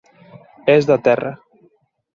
[0.65, 1.39] Es da Terra.